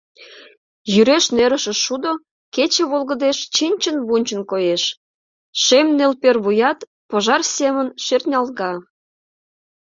[0.93, 2.11] Йӱреш нӧрышӧ шудо
[2.55, 4.83] кече волгыдеш чинчын-вунчын коеш,
[5.63, 8.73] шем нӧлпер вуят пожар семын шӧртнялга.